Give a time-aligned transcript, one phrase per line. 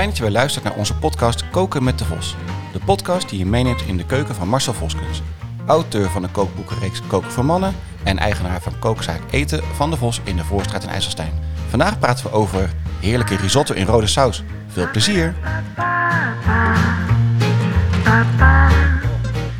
[0.00, 2.36] Fijn dat je weer luistert naar onze podcast Koken met de Vos.
[2.72, 5.22] De podcast die je meeneemt in de keuken van Marcel Voskens.
[5.66, 10.20] Auteur van de kookboekenreeks Koken voor Mannen en eigenaar van kookzaak Eten van de Vos
[10.24, 11.32] in de Voorstraat in IJsselstein.
[11.68, 14.42] Vandaag praten we over heerlijke risotto in rode saus.
[14.68, 15.34] Veel plezier!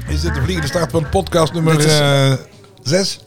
[0.09, 2.39] Is dit de vliegende start van podcast nummer Dit is-
[2.83, 3.21] 6?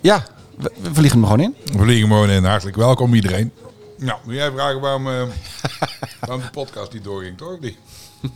[0.00, 0.24] Ja,
[0.56, 1.54] we, we vliegen hem gewoon in.
[1.64, 2.44] We vliegen gewoon in.
[2.44, 3.52] Hartelijk welkom iedereen.
[3.98, 5.22] Nou, moet jij vragen waarom, eh,
[6.20, 7.60] waarom de podcast niet doorging, toch?
[7.60, 7.76] niet?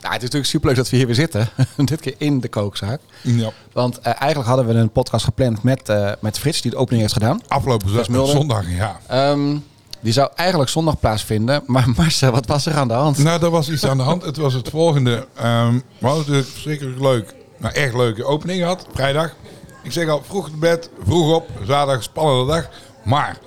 [0.00, 1.48] Nou, het is natuurlijk superleuk dat we hier weer zitten.
[1.84, 3.00] Dit keer in de kookzaak.
[3.22, 3.50] Ja.
[3.72, 7.02] Want eh, eigenlijk hadden we een podcast gepland met, eh, met Frits, die de opening
[7.02, 7.40] heeft gedaan.
[7.48, 9.00] Afgelopen zondag, ja.
[9.06, 9.56] Ehm,
[10.00, 11.62] die zou eigenlijk zondag plaatsvinden.
[11.66, 13.18] Maar Marcel, wat was er aan de hand?
[13.18, 14.22] Nou, er was iets aan de hand.
[14.22, 15.26] Het was het volgende.
[15.34, 19.34] Ehm we hadden natuurlijk verschrikkelijk leuk, nou echt leuke opening gehad, vrijdag.
[19.82, 22.68] Ik zeg al, vroeg te bed, vroeg op, zaterdag spannende dag.
[23.04, 23.38] Maar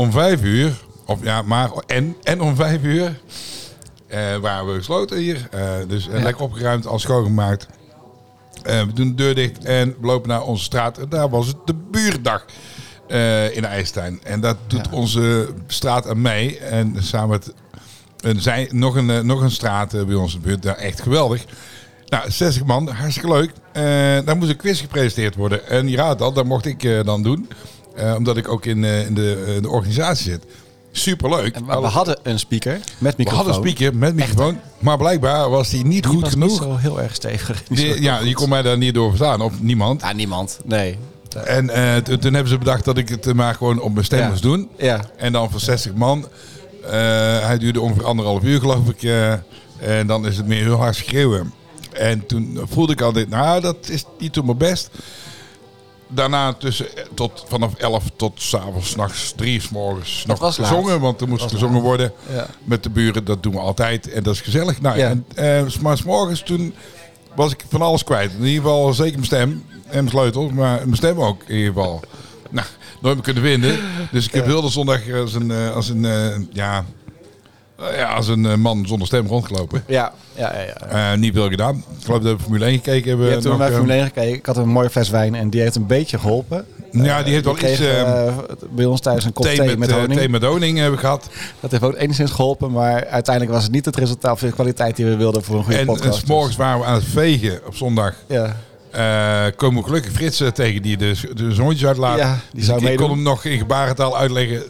[0.00, 0.72] om vijf uur,
[1.06, 3.20] of ja, maar en, en om vijf uur
[4.06, 5.48] eh, waren we gesloten hier.
[5.50, 6.22] Eh, dus eh, Ja.
[6.22, 7.66] lekker opgeruimd, al schoongemaakt.
[8.62, 10.98] We doen de deur dicht en we lopen naar onze straat.
[10.98, 12.44] En daar was het de buurdag
[13.52, 14.20] in IJstein.
[14.24, 14.96] En dat doet Ja.
[14.96, 16.58] onze straat aan mij.
[16.58, 17.54] En samen met
[18.20, 20.62] er zijn nog een, nog een straat bij ons in de buurt.
[20.62, 21.44] Daar echt geweldig.
[22.06, 23.52] Nou, 60 man, hartstikke leuk.
[24.24, 25.68] Daar moest een quiz gepresenteerd worden.
[25.68, 27.48] En je raadt al, dat mocht ik dan doen.
[27.94, 30.44] Eh, omdat ik ook in, eh, in de, eh, de organisatie zit.
[30.92, 31.54] Superleuk.
[31.54, 33.34] En we we hadden een speaker met We microfoon.
[33.44, 34.58] hadden een speaker met microfoon.
[34.78, 36.48] Maar blijkbaar was die niet Die goed was genoeg.
[36.48, 37.62] niet zo heel erg stevig.
[37.68, 39.40] Die- ja, die kon mij daar niet door verstaan.
[39.40, 40.02] Of niemand.
[40.02, 40.58] Ah, niemand.
[40.64, 40.98] Nee.
[41.44, 41.66] En
[42.04, 44.28] toen hebben ze bedacht dat ik het maar gewoon op mijn stem Ja.
[44.28, 44.68] moest doen.
[44.78, 45.00] Ja.
[45.16, 46.28] En dan voor 60 man.
[47.42, 49.02] Hij duurde ongeveer anderhalf uur, geloof ik.
[49.78, 51.52] en dan is het meer heel hard schreeuwen.
[51.92, 54.90] En toen voelde ik altijd, nou, dat is niet toen mijn best.
[56.12, 60.68] Daarna tussen, eh, tot, vanaf 11 tot s'avonds, nachts, drie 's morgens nog was laat.
[60.68, 61.00] gezongen.
[61.00, 62.46] Want er moest gezongen worden Ja.
[62.64, 63.24] met de buren.
[63.24, 64.10] Dat doen we altijd.
[64.12, 64.80] En dat is gezellig.
[64.80, 65.08] Nou, Ja.
[65.08, 66.74] en, eh, maar 's morgens toen
[67.34, 68.32] was ik van alles kwijt.
[68.32, 70.52] In ieder geval zeker mijn stem en mijn sleutels.
[70.52, 72.00] Maar mijn stem ook in ieder geval.
[72.52, 72.66] Nou,
[73.00, 73.78] nooit meer kunnen vinden.
[74.10, 76.84] Dus ik heb heel de zondag als een, eh, als een, ja,
[77.96, 79.84] ja, als een eh, man zonder stem rondgelopen.
[79.86, 80.60] Ja, ja, ja.
[80.90, 81.12] ja.
[81.12, 81.76] Eh, niet veel gedaan.
[81.76, 83.26] Ik geloof dat we Formule 1 gekeken hebben.
[83.26, 84.34] Je hebt toen naar eh, Formule 1 gekeken.
[84.34, 86.66] Ik had een mooie fles wijn en die heeft een beetje geholpen.
[86.92, 87.80] Ja, die heeft wel iets...
[87.80, 88.34] eh, eh,
[88.70, 90.18] bij ons thuis een kop thee, thee, met, eh, honing.
[90.18, 91.28] thee met honing hebben we gehad.
[91.60, 94.96] Dat heeft ook enigszins geholpen, maar uiteindelijk was het niet het resultaat of de kwaliteit
[94.96, 96.18] die we wilden voor een goede En, en podcast.
[96.18, 98.14] s morgens waren we aan het vegen op zondag.
[98.26, 98.56] Dus, ja.
[98.90, 102.18] Eh, komen we gelukkig Frits eh, tegen die de, de zoontjes uitlaat.
[102.18, 104.62] Ja, die Dus zou ik, ik kon hem nog in gebarentaal uitleggen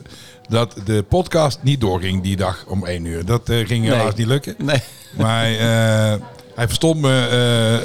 [0.51, 3.25] dat de podcast niet doorging die dag om 1 uur.
[3.25, 3.91] Dat eh, ging Nee.
[3.97, 4.55] helaas niet lukken.
[4.59, 4.83] Nee,
[5.17, 6.21] Maar eh,
[6.55, 7.27] hij verstond me,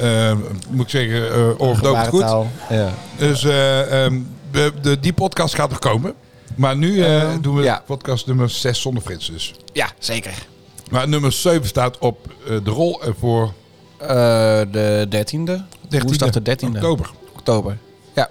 [0.02, 2.22] eh, moet ik zeggen, overdovend goed.
[2.70, 2.94] Ja.
[3.18, 4.20] Dus eh, ehm,
[4.52, 6.14] de, de, die podcast gaat er komen.
[6.56, 7.84] Maar nu eh, Eh, doen we ja.
[7.86, 9.54] podcast nummer 6 zonder Frits dus.
[9.74, 10.34] ja, zeker.
[10.92, 13.54] Maar nummer 7 staat op de rol voor
[14.72, 15.62] de 13e.
[15.90, 16.66] 13e Woensdag de 13e.
[16.76, 17.12] oktober.
[17.36, 17.78] oktober.
[18.16, 18.30] Ja.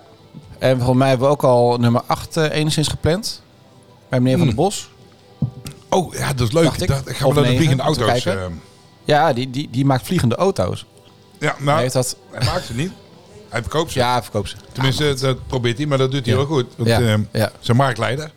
[0.58, 3.42] En volgens mij hebben we ook al nummer 8 eh, enigszins gepland.
[4.14, 4.90] Bij meneer Van der Bos.
[5.88, 6.64] Oh ja, dat is leuk.
[6.64, 6.88] Dacht ik.
[6.88, 8.06] Daar gaan we naar de vliegende we auto's.
[8.06, 8.40] kijken.
[8.42, 8.46] eh,
[9.04, 10.86] Ja, die, die, die maakt vliegende auto's.
[11.38, 12.16] ja, Hij nou, heeft dat...
[12.32, 12.90] hij maakt ze niet.
[13.48, 13.98] Hij verkoopt ze.
[13.98, 14.56] Ja, verkoop ze.
[14.72, 16.36] Tenminste, dat probeert hij, maar dat doet hij Ja.
[16.40, 16.66] wel goed.
[16.76, 17.50] Want Ja, eh, ja.
[17.60, 18.30] zijn marktleider.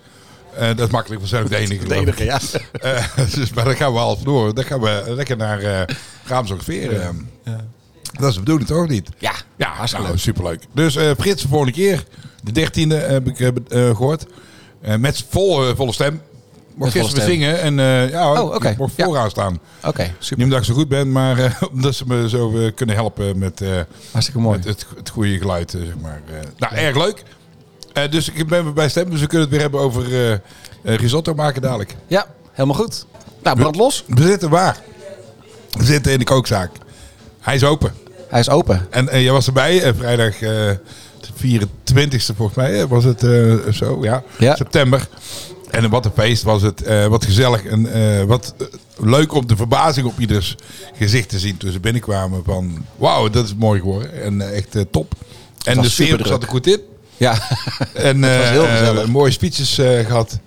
[0.56, 1.74] eh, dat is makkelijk vanzelf de enige.
[1.74, 2.20] De geloof ik.
[2.20, 2.40] enige, ja.
[2.96, 4.54] Eh, dus, maar dan gaan we al door.
[4.54, 5.82] Dan gaan we lekker naar uh,
[6.26, 7.02] Raamsongeveer.
[7.02, 7.10] eh.
[8.20, 9.10] Dat is de bedoeling toch niet?
[9.18, 10.24] Ja, Ja, hartstikke nou, leuk.
[10.24, 10.64] superleuk.
[10.74, 12.04] Dus eh Frits, de volgende keer.
[12.44, 13.48] De dertiende heb ik eh,
[13.90, 14.26] eh, gehoord.
[14.82, 16.22] Eh, met vol, eh, volle stem.
[16.76, 17.34] Mocht gisteren stem.
[17.34, 19.06] zingen en eh, ja, Oh, mocht Ja.
[19.06, 19.60] vooraan staan.
[19.86, 20.44] Oké, Niet super.
[20.44, 23.62] omdat ik zo goed ben, maar omdat ze me zo kunnen helpen met,
[24.12, 24.58] Hartstikke mooi.
[24.58, 26.22] met het, het goede geluid, zeg maar.
[26.58, 27.24] Nou, erg leuk.
[28.10, 31.62] Dus ik ben bij stem, dus we kunnen het weer hebben over eh, risotto maken
[31.62, 31.96] dadelijk.
[32.08, 33.06] Ja, helemaal goed.
[33.44, 34.04] Nou, brand los.
[34.08, 34.78] We zitten waar?
[35.72, 36.72] We zitten in de kookzaak.
[37.40, 37.94] Hij is open.
[38.30, 38.88] Hij is open.
[38.90, 40.36] En jij was erbij, vrijdag
[41.38, 44.56] 24e volgens mij, was het eh, zo, ja, Ja.
[44.56, 45.08] september.
[45.72, 48.56] En wat een feest was het, eh, wat gezellig en eh, wat
[48.98, 50.56] leuk om de verbazing op ieders
[50.98, 55.14] gezicht te zien toen ze binnenkwamen van wauw, dat is mooi geworden en echt top.
[55.64, 56.80] En was de sfeer zat er goed in.
[57.18, 57.38] Ja,
[57.94, 59.08] En was eh, heel gezellig.
[59.08, 60.40] mooie speeches eh, gehad.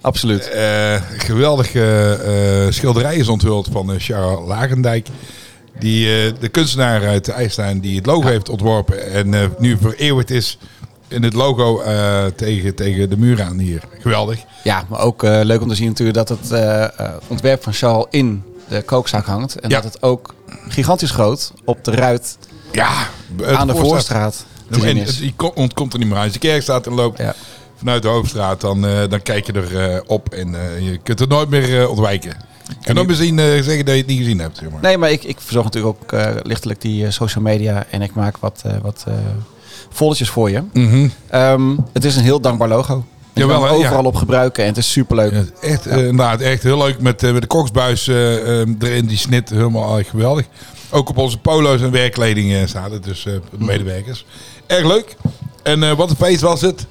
[0.00, 0.50] absoluut.
[1.16, 5.06] Geweldige schilderijen is onthuld van Charles Lagendijk.
[5.78, 9.10] Die, eh, de kunstenaar uit IJsselstein die het logo heeft ontworpen.
[9.12, 10.58] En eh, nu vereeuwigd is
[11.08, 13.82] in het logo eh, tegen, tegen de muur aan hier.
[14.00, 14.38] Geweldig.
[14.64, 16.50] Ja, maar ook leuk om te zien natuurlijk dat het
[17.28, 19.60] ontwerp van Charles in de kookzaak hangt.
[19.60, 19.80] En Ja.
[19.80, 20.34] dat het ook
[20.68, 22.38] gigantisch groot op de ruit
[22.72, 23.08] Ja,
[23.46, 25.18] aan de Voorstraat te zien En is.
[25.18, 26.24] je ko- ontkomt er niet meer uit.
[26.24, 27.34] Als de kerk staat en loopt Ja.
[27.76, 31.48] vanuit de hoofdstraat, dan, dan kijk je er eh, op en je kunt er nooit
[31.48, 32.36] meer ontwijken.
[32.82, 34.56] En dan misschien eh, zeggen dat je het niet gezien hebt.
[34.56, 34.80] Zeg maar.
[34.80, 38.14] Nee, maar ik, ik verzorg natuurlijk ook eh, lichtelijk die eh, social media en ik
[38.14, 39.06] maak wat, wat
[39.90, 40.62] foldertjes voor je.
[40.72, 41.08] Mhm.
[41.28, 43.04] Ehm, het is een heel dankbaar logo.
[43.34, 43.74] Je kan hè, ja.
[43.74, 45.32] overal op gebruiken en het is superleuk.
[45.32, 49.50] Ja, echt, inderdaad, echt heel leuk met, met de koksbuis eh, eh, erin, die snit,
[49.50, 50.46] helemaal geweldig.
[50.90, 54.24] Ook op onze polo's en werkkleding staat het, dus de medewerkers.
[54.66, 55.16] Erg leuk.
[55.62, 56.86] En wat een feest was het.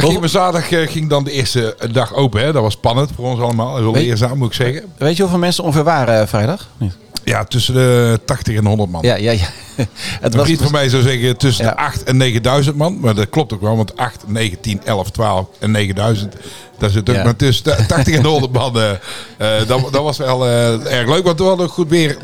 [0.00, 2.40] Vol- ging we zaterdag eh, ging dan de eerste dag open.
[2.40, 2.52] Hè.
[2.52, 3.76] Dat was spannend voor ons allemaal.
[3.76, 4.82] Heel leerzaam, moet ik zeggen.
[4.98, 6.68] Weet je hoeveel mensen ongeveer waren eh, vrijdag?
[6.78, 6.96] Niet?
[7.24, 9.02] Ja, tussen de 80 en 100 man.
[9.02, 9.46] Ja, ja, ja.
[10.20, 11.70] Het Een vriend van mij zou zeggen tussen Ja.
[11.70, 13.00] de 8 en 9000 man.
[13.00, 16.34] Maar dat klopt ook wel, want 8, 9, 10, 11, 12 en 9000.
[16.78, 17.24] Daar zit ook Ja.
[17.24, 18.78] maar tussen de 80 en 100 man.
[18.80, 22.16] eh, eh, dat, dat was wel eh, erg leuk, want we hadden goed weer.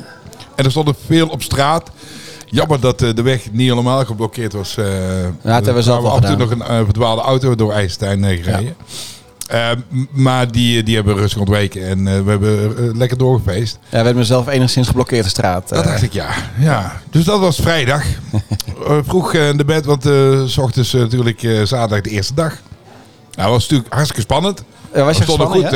[0.56, 1.90] En er stonden veel op straat.
[2.52, 4.76] Jammer dat eh, de weg niet helemaal geblokkeerd was.
[4.76, 4.84] eh
[5.42, 8.76] hebben we zelf af en toe nog een eh, verdwaalde auto door IJsselstein gereden.
[10.10, 13.78] Maar die, die hebben rustig ontweken en we hebben lekker doorgefeest.
[13.82, 15.68] Ja, we hebben mezelf enigszins geblokkeerd de straat.
[15.68, 16.28] Dat dacht ik, ja.
[16.58, 17.00] ja.
[17.10, 18.02] Dus dat was vrijdag.
[19.08, 20.02] Vroeg in de bed, want
[20.50, 22.50] s ochtends natuurlijk zaterdag de eerste dag.
[22.50, 22.60] Nou,
[23.34, 24.62] dat was natuurlijk hartstikke spannend.
[24.94, 25.70] Ja, was je gespannen, goed.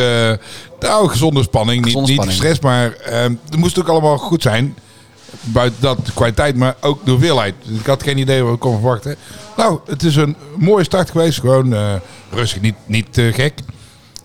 [0.80, 1.84] nou, gezonde spanning.
[1.84, 4.76] Gezonde niet, niet stress, maar eh, het moest ook allemaal goed zijn.
[5.40, 7.54] Buiten dat, de kwaliteit, maar ook de hoeveelheid.
[7.80, 9.16] Ik had geen idee wat ik kon verwachten.
[9.56, 11.40] Nou, het is een mooie start geweest.
[11.40, 11.94] Gewoon eh,
[12.30, 13.54] rustig, niet, niet eh, gek.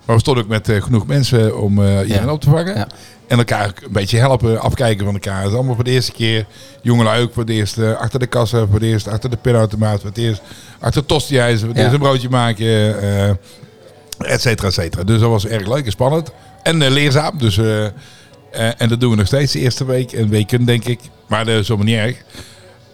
[0.05, 2.31] Maar we stonden ook met eh, genoeg mensen om eh iedereen Ja.
[2.31, 2.75] op te vangen.
[2.75, 2.87] Ja.
[3.27, 5.37] En elkaar een beetje helpen, afkijken van elkaar.
[5.41, 6.45] Het is allemaal voor de eerste keer.
[6.81, 10.09] Jongelui ook voor het eerst achter de kassa, voor het eerst achter de pinautomaat, voor
[10.09, 10.41] het eerst
[10.79, 11.83] achter tostiijzer, voor het Ja.
[11.83, 12.95] eerst een broodje maken,
[14.17, 15.03] et cetera, et cetera.
[15.03, 16.31] Dus dat was erg leuk en spannend.
[16.63, 17.37] En leerzaam.
[17.37, 17.59] Dus,
[18.51, 20.99] en dat doen we nog steeds de eerste week en weken, denk ik.
[21.27, 22.17] Maar dat is helemaal niet erg.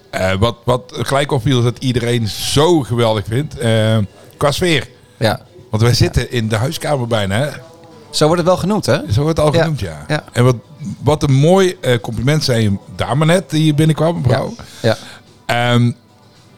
[0.09, 3.57] Eh, wat, wat gelijk opviel is dat iedereen zo geweldig vindt.
[3.57, 3.97] eh,
[4.37, 4.87] qua sfeer.
[5.17, 5.41] Ja.
[5.69, 7.49] Want wij zitten in de huiskamer bijna?
[8.09, 8.97] Zo wordt het wel genoemd, hè?
[9.11, 9.61] Zo wordt het al Ja.
[9.61, 10.05] genoemd, ja.
[10.07, 10.23] Ja.
[10.33, 10.55] En wat,
[11.03, 12.77] wat een mooi eh, compliment zei je
[13.15, 14.53] maar net, die hier binnenkwam, mevrouw.
[14.81, 14.97] Ja.
[15.45, 15.91] Ehm,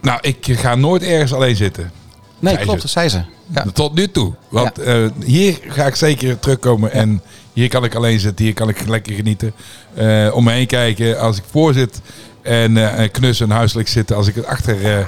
[0.02, 1.92] nou, ik ga nooit ergens alleen zitten.
[2.40, 3.22] Nee, klopt, dat zei ze.
[3.54, 3.66] Ja.
[3.74, 4.34] Tot nu toe.
[4.50, 7.22] Want eh, hier ga ik zeker terugkomen en
[7.60, 9.54] hier kan ik alleen zitten, hier kan ik lekker genieten.
[9.94, 12.02] Eh, om me heen kijken als ik voor zit
[12.42, 15.06] en eh, knus en huiselijk zitten als ik het achter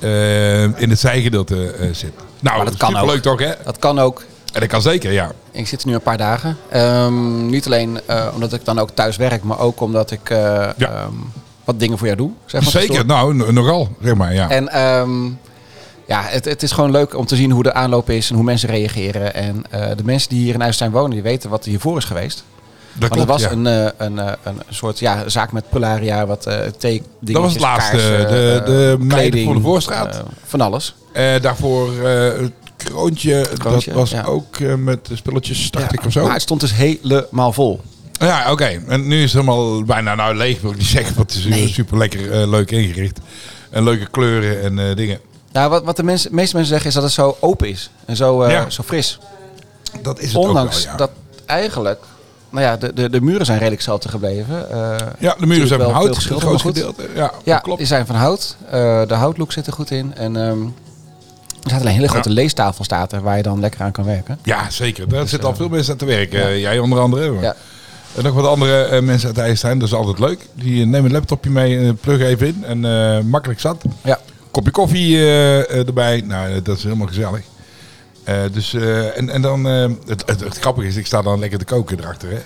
[0.00, 2.12] eh, in het zijgedeelte zit.
[2.40, 3.16] Nou, Maar dat kan ook.
[3.16, 3.52] toch hè?
[3.64, 4.24] Dat kan ook.
[4.52, 5.32] En dat kan zeker, ja.
[5.50, 6.56] Ik zit er nu een paar dagen.
[6.68, 8.00] Ehm, niet alleen
[8.34, 11.12] omdat ik dan ook thuis werk, maar ook omdat ik eh, ehm,
[11.64, 12.30] wat dingen voor jou doe.
[12.46, 14.50] Zeg maar, Zeker, nou, nogal, zeg maar, ja.
[14.50, 15.10] En ehm,
[16.10, 18.44] ja, het, het is gewoon leuk om te zien hoe de aanloop is en hoe
[18.44, 19.34] mensen reageren.
[19.34, 22.04] En eh, de mensen die hier in IJsselstein wonen, die weten wat er hiervoor is
[22.04, 22.44] geweest.
[22.92, 23.50] dat Want het was ja.
[23.50, 27.52] een, eh, een, eh, een soort ja, zaak met Pularia, wat eh thee Dat was
[27.52, 30.22] het laatste, de- de meiden voor de Voorstraat.
[30.44, 30.94] van alles.
[31.40, 34.22] Daarvoor het kroontje, kroontje, dat was ja.
[34.22, 36.22] ook met spulletjes, dacht Ja, ik of zo.
[36.24, 37.80] Maar het stond dus helemaal vol.
[38.12, 38.82] Ja, oké.
[38.88, 41.16] En nu is het helemaal bijna nou leeg, wil ik niet zeggen.
[41.16, 41.68] Want het is Nee.
[41.68, 43.18] super lekker leuk ingericht.
[43.70, 45.20] En leuke kleuren en dingen.
[45.52, 47.90] Nou, wat, wat de mensen, meeste mensen zeggen is dat het zo open is.
[48.04, 48.70] En zo, eh, Ja.
[48.70, 49.18] zo fris.
[50.02, 50.96] Dat is het Ondanks ook wel, ja.
[50.96, 51.10] dat
[51.46, 52.00] eigenlijk...
[52.50, 54.70] Nou ja, de, de, de muren zijn redelijk zelfde gebleven.
[54.70, 57.08] Eh, ja, de muren zijn van hout, het grootste gedeelte.
[57.14, 57.78] Ja, Ja, klopt.
[57.78, 58.56] die zijn van hout.
[58.70, 58.70] Eh,
[59.06, 60.14] de houtlook zit er goed in.
[60.16, 60.70] En ehm, er
[61.60, 64.38] staat alleen een hele grote leestafel staat er, waar je dan lekker aan kan werken.
[64.42, 65.08] Ja, zeker.
[65.08, 66.58] Daar zitten al veel mensen aan te werken.
[66.58, 67.30] Jij onder andere.
[67.30, 67.54] maar- Ja.
[68.16, 69.78] En nog wat andere mensen uit IJsselstein.
[69.78, 70.48] Dat is altijd leuk.
[70.54, 72.64] Die nemen een laptopje mee, en plug even in.
[72.64, 73.82] En eh, makkelijk zat.
[74.04, 74.18] Ja.
[74.50, 76.20] Kopje koffie eh, eh, erbij.
[76.26, 77.42] Nou, eh, dat is helemaal gezellig.
[78.52, 78.74] Dus,
[79.14, 82.30] en, en dan, het, het, het grappige is, ik sta dan lekker te koken erachter.
[82.30, 82.36] Hè.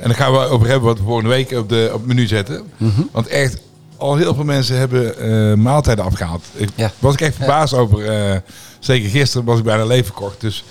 [0.00, 2.26] En dan gaan we over hebben wat we volgende week op, de, op het menu
[2.26, 2.62] zetten.
[2.76, 3.00] Mhm.
[3.12, 3.58] Want echt,
[3.96, 6.44] al heel veel mensen hebben eh, maaltijden afgehaald.
[6.52, 6.92] Ik Ja.
[6.98, 8.42] was ik echt verbaasd over.
[8.78, 10.40] zeker gisteren was ik bijna leeg verkocht.
[10.40, 10.64] Dus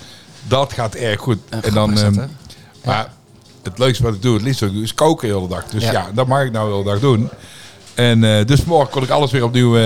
[0.48, 1.38] dat gaat erg goed.
[1.48, 2.26] En en dan, ehm,
[2.84, 3.12] maar
[3.62, 5.64] het leukste wat ik doe, het liefst ook doe, is koken de hele dag.
[5.64, 5.92] Dus Ja.
[5.92, 7.28] ja, dat mag ik nou de hele dag doen.
[7.94, 9.82] En eh, dus morgen kon ik alles weer opnieuw eh,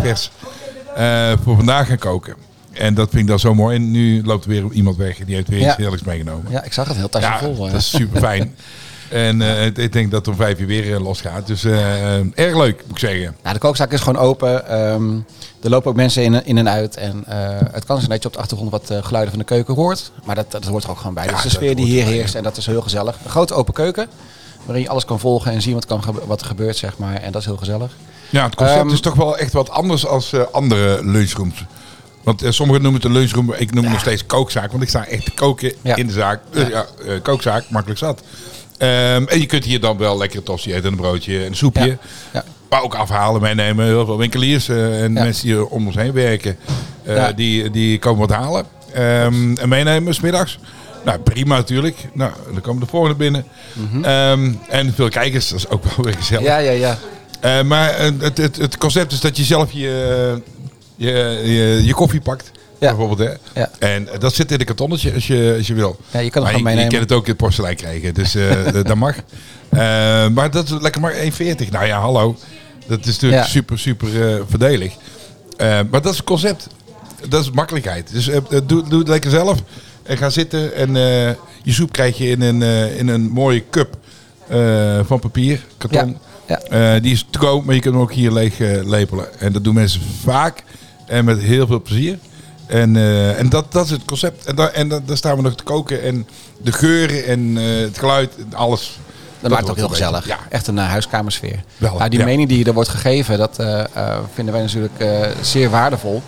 [0.00, 0.30] vers
[1.44, 2.34] voor vandaag gaan koken.
[2.72, 3.76] En dat vind ik dan zo mooi.
[3.76, 5.66] En nu loopt er weer iemand weg en die heeft weer Ja.
[5.68, 6.52] iets heerlijks meegenomen.
[6.52, 7.66] ja, ik zag het heel tasje Ja, vol.
[7.66, 7.72] eh.
[7.72, 8.54] dat is super fijn.
[9.10, 9.42] en
[9.76, 11.46] ik denk dat het om vijf uur weer losgaat.
[11.46, 13.36] Dus eh, eh, erg leuk, moet ik zeggen.
[13.42, 14.68] Nou, de kookzaak is gewoon open.
[14.68, 15.12] Ehm,
[15.62, 16.96] er lopen ook mensen in, in en uit.
[16.96, 17.24] En
[17.72, 20.12] het kan zijn dat je op de achtergrond wat geluiden van de keuken hoort.
[20.24, 21.24] Maar dat, dat hoort er ook gewoon bij.
[21.24, 22.34] Ja, dus de sfeer die hier heerst.
[22.34, 23.16] En dat is heel gezellig.
[23.24, 24.08] Een grote open keuken.
[24.64, 27.14] Waarin je alles kan volgen en zien wat, kan, gebe- wat er gebeurt, zeg maar.
[27.14, 27.92] En dat is heel gezellig.
[28.30, 31.64] Ja, het concept Ehm, is toch wel echt wat anders als eh, andere lunchrooms.
[32.22, 34.70] Want eh, sommigen noemen het een lunchroom, ik noem het nog steeds kookzaak.
[34.70, 35.96] Want ik sta echt te koken Ja.
[35.96, 36.40] in de zaak.
[36.50, 38.22] Dus ja, eh, kookzaak, makkelijk zat.
[38.78, 41.86] Ehm, en je kunt hier dan wel lekker tosti eten, een broodje, en een soepje.
[41.86, 41.96] Ja.
[42.32, 42.44] Ja.
[42.70, 43.84] Maar ook afhalen, meenemen.
[43.86, 45.22] Heel veel winkeliers eh, en Ja.
[45.22, 46.56] mensen die om ons heen werken,
[47.02, 47.32] eh, Ja.
[47.32, 48.64] die, die komen wat halen.
[48.92, 50.58] Ehm, en meenemen, smiddags.
[51.04, 51.96] Nou, prima natuurlijk.
[52.12, 53.44] Nou, dan komen de volgende binnen.
[54.02, 56.44] Ehm, en veel kijkers, dat is ook wel weer gezellig.
[56.44, 56.98] Ja, ja, ja.
[57.40, 60.38] Eh, maar eh, het, het, het concept is dat je zelf je,
[60.96, 61.10] je,
[61.44, 62.50] je, je koffie pakt.
[62.78, 62.88] Ja.
[62.96, 63.18] Bijvoorbeeld,
[63.52, 63.60] hè?
[63.60, 63.70] Ja.
[63.78, 65.96] En eh, dat zit in een kartonnetje als je, als je wil.
[66.10, 66.88] Ja, je kan het Maar gewoon je, je meenemen.
[66.90, 68.32] kan het ook in porselein krijgen, dus
[68.72, 69.14] dat- mag.
[70.32, 71.68] Maar dat is lekker maar 1,40.
[71.70, 72.36] Nou ja, hallo.
[72.86, 73.48] Dat is natuurlijk Ja.
[73.48, 74.08] super, super
[74.48, 74.92] voordelig.
[75.56, 76.66] Eh, maar dat is het concept.
[77.28, 78.12] Dat is makkelijkheid.
[78.12, 78.30] Dus
[78.64, 79.58] doe, doe het lekker zelf.
[80.04, 83.64] En ga zitten en eh, je soep krijg je in een, eh, in een mooie
[83.70, 83.96] cup
[84.48, 86.18] eh, van papier, karton.
[86.46, 89.40] Ja, die is te koop, maar je kunt hem ook hier leeg lepelen.
[89.40, 90.64] En dat doen mensen vaak
[91.06, 92.18] en met heel veel plezier.
[92.66, 92.96] En,
[93.36, 94.44] en dat, dat is het concept.
[94.44, 96.02] En, da, en da- daar staan we nog te koken.
[96.02, 96.26] En
[96.62, 98.98] de geuren en het geluid, alles.
[99.40, 100.26] Dat maakt het ook heel gezellig.
[100.26, 101.64] Ja, Echt een uh, huiskamersfeer.
[101.76, 102.24] Wel, nou, die ja.
[102.24, 103.56] mening die er wordt gegeven, dat
[104.34, 105.04] vinden wij natuurlijk
[105.40, 106.22] zeer waardevol.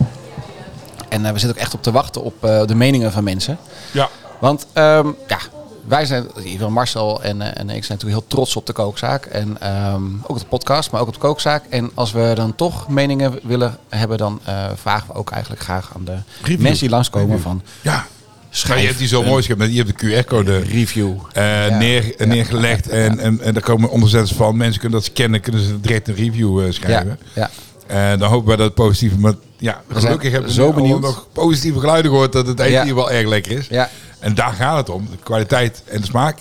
[1.09, 3.59] En eh, we zitten ook echt op te wachten op eh, de meningen van mensen.
[3.91, 4.09] ja.
[4.41, 5.39] Want ehm, ja,
[5.87, 9.25] wij zijn, geval Marcel en, eh, en ik zijn natuurlijk heel trots op de kookzaak.
[9.27, 11.65] En ehm, ook op de podcast, maar ook op de kookzaak.
[11.69, 14.41] En als we dan toch meningen willen hebben, dan
[14.75, 16.61] vragen we ook eigenlijk graag aan de Review.
[16.61, 17.43] mensen die langskomen Review.
[17.43, 18.07] van ja.
[18.51, 19.73] Schrijf je hebt die zo mooi geschreven.
[19.73, 21.13] Je hebt de QR-code review.
[21.33, 21.69] Ja.
[21.69, 22.25] neer, Ja.
[22.25, 22.89] neergelegd.
[22.89, 24.57] En, en, en daar komen onderzetters van.
[24.57, 27.19] Mensen kunnen dat scannen, kunnen ze direct een review schrijven.
[27.35, 27.51] ja.
[27.87, 29.19] En dan hopen wij dat het.
[29.19, 31.01] Maar ja, gelukkig hebben we zo benieuwd.
[31.01, 33.67] nog positieve geluiden gehoord dat het eten hier wel erg lekker is.
[33.69, 33.91] ja.
[34.19, 35.09] En daar gaat het om.
[35.11, 36.39] De kwaliteit en de smaak.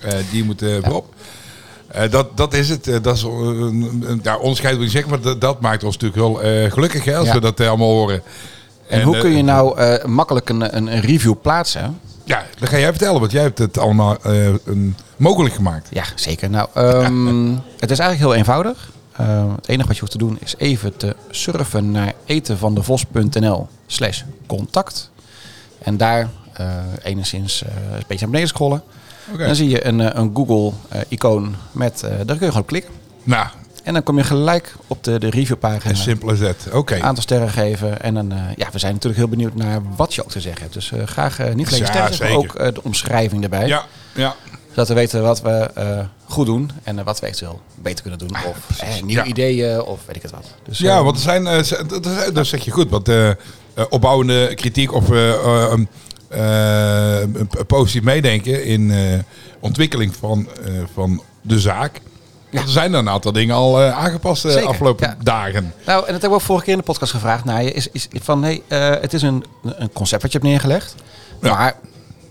[0.00, 1.14] eh, die moeten voorop.
[1.88, 2.88] Eh, dat, dat is het.
[2.88, 3.26] Eh, dat is,
[4.22, 7.32] ja, onderscheid wil ik zeggen, maar dat, dat maakt ons natuurlijk wel gelukkig hè, als
[7.32, 8.22] we dat allemaal horen.
[8.88, 12.00] En, hoe kun je nou makkelijk een, een, een review plaatsen?
[12.24, 15.88] Ja, dat ga jij vertellen, want jij hebt het allemaal een, mogelijk gemaakt.
[15.90, 16.50] Ja, zeker.
[16.50, 18.90] Nou, ehm, het is eigenlijk heel eenvoudig.
[19.18, 24.22] Ehm, het enige wat je hoeft te doen is even te surfen naar etenvandevos.nl slash
[24.46, 25.10] contact.
[25.78, 28.82] En daar eh, enigszins eh, een beetje naar beneden scrollen.
[29.38, 32.92] Dan zie je een, eh, een Google-icoon met, daar kun je gewoon klikken.
[33.22, 33.46] Nou,
[33.82, 35.94] En dan kom je gelijk op de, de reviewpagina.
[35.94, 36.74] simple as that.
[36.74, 37.00] Oké.
[37.00, 38.02] aantal sterren geven.
[38.02, 40.74] En dan, ja, we zijn natuurlijk heel benieuwd naar wat je ook te zeggen hebt.
[40.74, 43.66] Dus graag niet alleen Ja, sterren, maar ook de omschrijving erbij.
[43.66, 43.84] Ja,
[44.14, 44.34] ja.
[44.68, 45.70] Zodat we weten wat we
[46.28, 48.30] goed doen en eh, wat we eventueel beter kunnen doen.
[48.48, 49.24] Of eh, nieuwe Ja.
[49.24, 50.44] ideeën of weet ik het wat.
[50.64, 53.10] Dus, ja, eh, want er zijn, eh, dat, dat- zeg je goed, want
[53.88, 55.88] opbouwende kritiek of um,
[56.28, 59.18] eh, een positief meedenken in eh,
[59.60, 62.00] ontwikkeling van, eh, van de zaak.
[62.52, 65.16] Want er zijn er een aantal dingen al eh, aangepast de afgelopen ja.
[65.22, 65.74] dagen.
[65.86, 67.72] Nou, en dat hebben we ook vorige keer in de podcast gevraagd naar je.
[67.72, 70.94] Is, is van, hey, eh, het is een, een concept wat je hebt neergelegd.
[71.42, 71.54] Ja.
[71.54, 71.76] Maar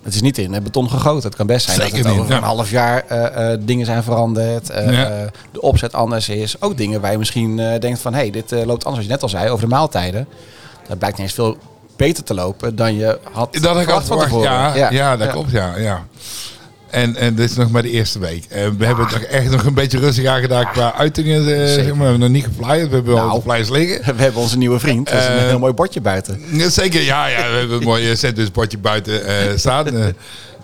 [0.07, 1.23] het is niet in eh, beton gegoten.
[1.23, 2.37] Het kan best zijn Zeker dat het niet, over ja.
[2.37, 4.69] een half jaar eh, eh, dingen zijn veranderd.
[4.69, 5.29] eh, Ja.
[5.51, 6.61] de opzet anders is.
[6.61, 8.13] Ook dingen waar je misschien denkt van...
[8.13, 10.27] hé, hey, dit loopt anders, wat je net al zei, over de maaltijden.
[10.87, 11.57] Dat blijkt niet eens veel
[11.95, 14.51] beter te lopen dan je had Dat had ik al verwacht van tevoren.
[14.75, 15.17] Ja, ja.
[15.17, 15.51] dat klopt.
[15.51, 16.05] Ja, ja.
[17.01, 18.45] En, en dit is nog maar de eerste week.
[18.49, 21.39] En we hebben het nog echt nog een beetje rustig aangedaan qua uitingen.
[21.39, 21.95] eh, zeg maar.
[21.97, 22.89] We hebben nog niet geflyerd.
[22.89, 23.35] We hebben wel Nou.
[23.35, 24.15] de flyers liggen.
[24.15, 25.09] We hebben onze nieuwe vriend.
[25.09, 26.41] Dat is een Eh, heel mooi bordje buiten.
[26.51, 27.51] Ja, Zeker, ja, ja.
[27.51, 29.87] We hebben een mooi sandwichbordje buiten eh, staan.
[29.97, 30.07] Eh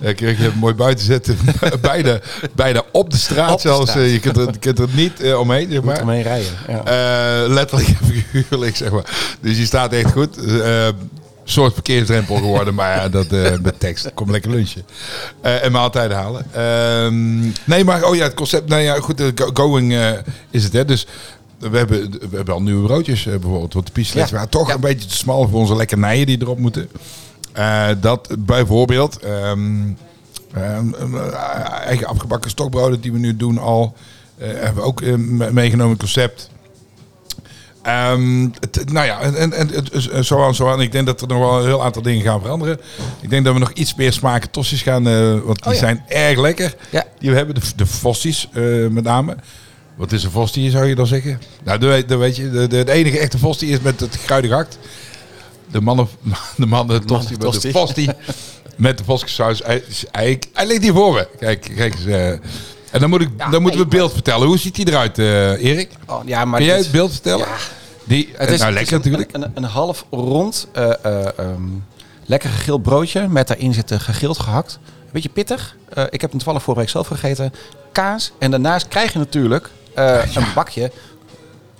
[0.01, 1.37] eh, kun je mooi buiten zetten.
[1.81, 2.19] bijna,
[2.55, 3.89] bijna op de straat Op de zelfs.
[3.89, 4.03] straat.
[4.05, 5.97] Eh, je, kunt er, kunt er niet eh, omheen, zeg maar.
[5.97, 6.51] ermee rijden.
[6.67, 6.83] Ja.
[7.43, 9.35] Eh, letterlijk en figuurlijk, zeg maar.
[9.41, 10.37] Dus die staat echt goed.
[10.61, 10.87] Eh,
[11.43, 14.11] soort verkeersdrempel geworden, maar ja, dat eh, met tekst.
[14.13, 14.83] Kom lekker lunchen.
[15.41, 16.45] Eh, en maaltijden halen.
[16.53, 18.69] Ehm, nee, maar oh ja, het concept.
[18.69, 19.93] Nou ja, goed, eh, go- going
[20.51, 20.85] is het, hè.
[20.85, 21.07] Dus
[21.59, 23.73] we hebben, we hebben al nieuwe broodjes bijvoorbeeld.
[23.73, 24.37] Want de pistoletten Ja.
[24.43, 24.73] waren toch Ja.
[24.73, 26.89] een beetje te smal voor onze lekkernijen die erop moeten.
[27.99, 29.19] Dat bijvoorbeeld.
[29.19, 29.71] ehm,
[30.53, 33.95] ehm, eh, eigen afgebakken stokbroden die we nu doen al.
[34.37, 36.49] hebben we ook me- meegenomen het concept.
[37.83, 39.69] Ehm, het- nou ja, en, en,
[40.11, 40.81] en zo aan, zo aan.
[40.81, 42.79] Ik denk dat er nog wel een heel aantal dingen gaan veranderen.
[43.21, 45.79] Ik denk dat we nog iets meer smaken tossies gaan, eh, want die Oh ja.
[45.79, 46.75] zijn erg lekker.
[46.89, 47.03] Ja.
[47.19, 49.35] Die we hebben, de, de Fossies eh, met name.
[49.95, 51.41] Wat is een Fostie, zou je dan zeggen?
[51.63, 52.49] Nou, weet, dat weet je.
[52.51, 54.77] De, de, de enige echte Fostie is met het kruidige hakt.
[55.71, 56.07] De mannen,
[56.57, 57.69] de mannen tosti, met de.
[57.71, 58.09] Fostie.
[58.75, 59.61] Met de Voskessaus.
[59.63, 61.27] Hij, hij, hij ligt hier voor me.
[61.39, 62.05] Kijk, kijk eens.
[62.05, 62.33] eh.
[62.93, 64.47] En dan, moet ik, Ja, dan moeten we beeld vertellen.
[64.47, 65.89] Hoe ziet die eruit, eh, Erik?
[66.07, 67.47] Oh, ja, maar Kun jij dit- het beeld vertellen?
[67.47, 67.55] Ja.
[68.03, 69.45] Die, Het is, nou, het is lekker een, natuurlijk.
[69.45, 71.61] Een, een, half rond, eh, eh, ehm,
[72.25, 74.79] lekker gegild broodje met daarin zitten gegild gehakt.
[75.05, 75.75] Een beetje pittig.
[75.89, 77.53] Eh, ik heb hem toevallig vorige week zelf gegeten.
[77.91, 78.31] Kaas.
[78.39, 80.91] En daarnaast krijg je natuurlijk eh, een bakje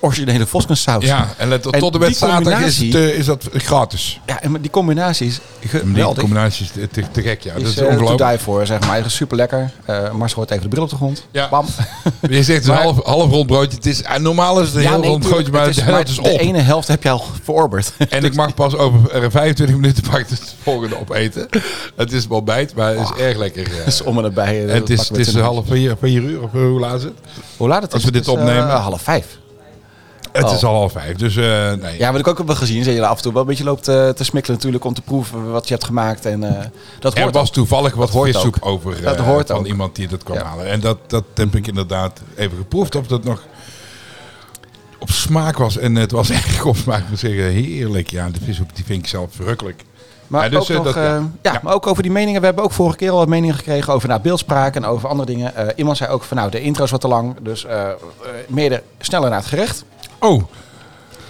[0.04, 1.06] originele Voskensaus.
[1.06, 4.20] Ja, en let, En tot en met die zaterdag is, het, eh, is dat gratis.
[4.26, 6.20] Ja, en die combinatie is Die geweldig.
[6.20, 7.54] combinatie is te, te, gek, ja.
[7.54, 8.30] Dat is is eh, ongelooflijk.
[8.30, 8.96] die voor, zeg maar.
[8.96, 9.72] Het is super lekker.
[10.14, 11.26] Marcel hoort even de bril op de grond.
[11.32, 11.50] Ja.
[11.50, 11.66] Bam.
[12.30, 13.76] Je zegt een half, half rond broodje.
[13.78, 16.10] Het is, en normaal is het een heel nee, rond broodje, maar Het de helft
[16.10, 16.24] is op.
[16.26, 17.92] De ene helft heb je al verorberd.
[18.10, 21.48] En ik mag pas over eh, 25 minuten pak het volgende opeten.
[21.96, 23.64] Het is wel bijt, maar het is erg lekker.
[23.80, 23.86] eh.
[23.86, 24.66] Dus om en nabij.
[24.66, 27.04] eh, en het is, het is half vier, vier uur, of eh, hoe laat is
[27.04, 27.14] het?
[27.58, 28.08] Hoe laat het als is?
[28.08, 28.76] we dit Het is, eh, opnemen.
[28.76, 29.26] half vijf.
[30.34, 30.54] Het Oh.
[30.54, 31.98] is al half vijf, dus eh, nee.
[31.98, 33.88] Ja, wat ik ook heb gezien, dat je af en toe wel een beetje loopt
[33.88, 36.26] eh, te smikkelen natuurlijk om te proeven wat je hebt gemaakt.
[36.26, 36.66] En eh,
[37.00, 37.54] dat er was ook.
[37.54, 38.58] toevallig wat ook.
[38.60, 39.66] over Dat hoort van ook.
[39.68, 40.44] iemand die dat kwam Ja.
[40.44, 40.66] halen.
[40.68, 43.42] En dat, dat heb ik inderdaad even geproefd of dat nog
[45.00, 45.78] op smaak was.
[45.78, 48.10] En het was echt op smaak, moet zeggen, heerlijk.
[48.10, 48.40] Ja, de
[48.74, 49.84] die vind ik zelf verrukkelijk.
[50.28, 51.60] Maar, Ja, dus, ook nog, dat- ja.
[51.64, 52.40] maar ook over die meningen.
[52.40, 55.32] We hebben ook vorige keer al wat meningen gekregen over nou, beeldspraak en over andere
[55.34, 55.54] dingen.
[55.76, 57.36] Iemand zei ook van nou, de intro is wat te lang.
[57.42, 57.88] Dus eh,
[58.48, 59.84] meer de, sneller naar het gerecht.
[60.24, 60.44] Oh,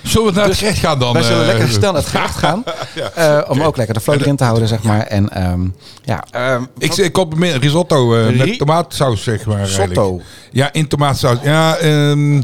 [0.04, 1.14] zullen we naar Dus het gerecht gaan dan?
[1.14, 2.64] Wij zullen eh, lekker snel naar het gerecht gaan.
[2.96, 3.10] Ja.
[3.12, 5.02] eh, om ook lekker de flow erin te houden, zeg maar.
[5.02, 5.62] En ehm,
[6.04, 9.58] ja, ehm, Ik, ik kom met risotto eh, met tomaatsaus, zeg maar.
[9.58, 9.94] eigenlijk.
[9.94, 10.22] Sotto.
[10.52, 11.38] Ja, in tomaatsaus.
[11.44, 12.42] Ja, ehm,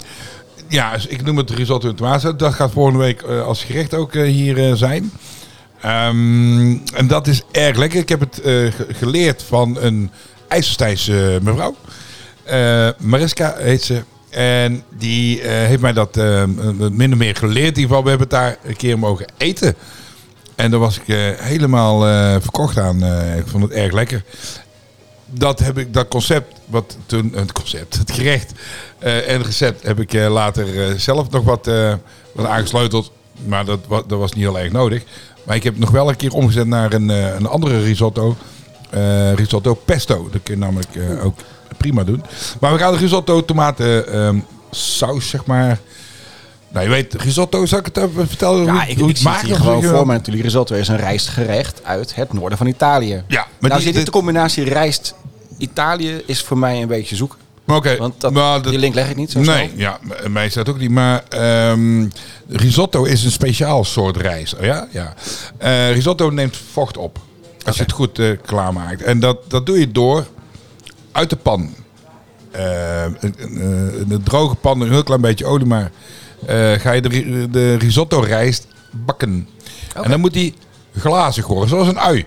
[0.67, 2.33] ja, dus ik noem het risotto in tomaatsaus.
[2.37, 5.11] Dat gaat volgende week als gerecht ook hier zijn.
[5.81, 7.99] En dat is erg lekker.
[7.99, 10.11] Ik heb het ge- geleerd van een
[10.47, 11.75] IJsselstijnse mevrouw.
[12.99, 14.03] Mariska heet ze.
[14.29, 16.43] En die eh, heeft mij dat eh,
[16.91, 17.77] min of meer geleerd.
[17.77, 19.75] In ieder geval, we hebben het daar een keer mogen eten.
[20.55, 22.01] En daar was ik eh, helemaal
[22.41, 23.03] verkocht aan.
[23.37, 24.23] Ik vond het erg lekker.
[25.25, 28.51] Dat, heb ik, dat concept, wat toen, het concept, het gerecht
[28.99, 31.69] en het recept heb ik later zelf nog wat,
[32.31, 33.11] wat aangesleuteld.
[33.45, 35.03] Maar dat, dat was niet heel erg nodig.
[35.43, 38.37] Maar ik heb het nog wel een keer omgezet naar een, een andere risotto.
[39.35, 40.29] Risotto pesto.
[40.31, 40.89] Dat kun je namelijk
[41.23, 41.39] ook
[41.79, 42.23] prima doen.
[42.59, 44.39] Maar we gaan de risotto tomaten ehm,
[44.71, 45.79] saus, zeg maar.
[46.71, 49.37] Nou, je weet, risotto, zal ik het even vertellen ja, hoe, ik, hoe ik het
[49.39, 50.43] zie het gewoon voor me natuurlijk.
[50.45, 53.23] Risotto is een rijstgerecht uit het noorden van Italië.
[53.27, 55.13] Ja, maar nou, die- zit dit- de combinatie rijst
[55.57, 57.27] Italië is voor mij een beetje.
[57.65, 59.69] Maar Oké, Want dat, maar dat- die link leg ik niet zo Nee, snel.
[59.75, 60.89] ja, mij staat ook niet.
[60.91, 62.07] Maar ehm,
[62.47, 64.55] risotto is een speciaal soort rijst.
[64.55, 64.87] Oh ja?
[64.91, 65.13] Ja.
[65.57, 67.19] Eh, risotto neemt vocht op.
[67.65, 69.01] Als je het goed eh, klaarmaakt.
[69.03, 70.25] En dat, dat doe je door
[71.11, 71.73] uit de pan.
[72.51, 75.91] Eh, een, een, een droge pan, een heel klein beetje olie, maar
[76.45, 79.47] eh, ga je de, de risotto rijst bakken.
[80.03, 80.53] En dan moet die
[80.95, 82.25] glazig worden, zoals een ui.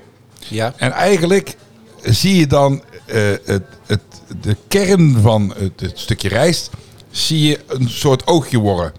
[0.48, 0.72] Ja.
[0.76, 1.56] En eigenlijk
[2.02, 4.00] zie je dan eh, het, het,
[4.40, 6.70] de kern van het, het stukje rijst,
[7.10, 8.92] zie je een soort oogje worden.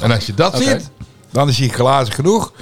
[0.00, 0.90] En als je dat ziet,
[1.30, 2.52] dan is hij glazen genoeg.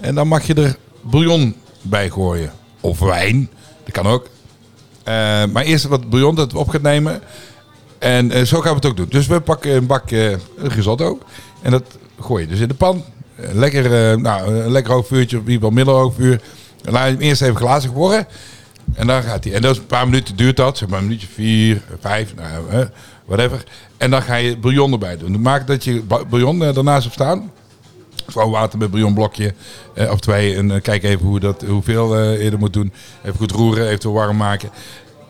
[0.00, 2.52] En dan mag je er bouillon bij gooien.
[2.80, 3.50] Of wijn,
[3.84, 4.28] dat kan ook.
[5.08, 7.20] Eh, maar eerst wat bouillon dat we op gaat nemen.
[7.98, 9.06] En eh, zo gaan we het ook doen.
[9.08, 10.10] Dus we pakken een bak
[10.56, 11.18] risotto.
[11.62, 11.82] En dat
[12.20, 13.04] gooi je dus in de pan.
[13.36, 16.40] Eh, Lekker, nou, een lekker hoog vuurtje, ieder geval middelhoog vuur.
[16.82, 18.26] Laat hem eerst even glazig worden.
[18.94, 19.52] En dan gaat hij.
[19.52, 20.78] En dat is een paar minuten duurt dat.
[20.78, 22.88] Zeg maar een minuutje vier, vijf, nou,
[23.24, 23.64] whatever.
[23.96, 25.40] En dan ga je bouillon erbij doen.
[25.40, 27.50] Maak dat je bouillon daarnaast hebt staan.
[28.32, 29.54] Gewoon water met bouillonblokje
[29.94, 30.56] eh, of twee.
[30.56, 32.92] En eh, kijk even hoe dat, hoeveel eh, je er moet doen.
[33.24, 34.70] Even goed roeren, eventueel warm maken.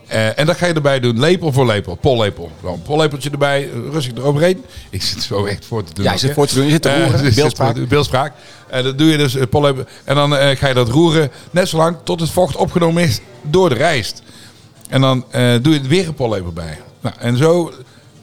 [0.06, 2.50] Eh, en dan ga je erbij doen, lepel voor lepel, pollepel.
[2.60, 4.64] Gewoon een pollepeltje erbij, eh, rustig eroverheen.
[4.90, 6.04] Ik zit zo echt voor te doen.
[6.04, 7.88] Ja, je zit voor te doen, je zit te Eh, roeren, beeldspraak.
[7.88, 8.32] beeldspraak.
[8.68, 9.84] En dat doe je dus, eh, pollepel.
[10.04, 13.20] En dan eh, ga je dat roeren net zo lang tot het vocht opgenomen is
[13.42, 14.22] door de rijst.
[14.88, 16.78] En dan eh, doe je er weer een pollepel bij.
[17.00, 17.72] Nou, en zo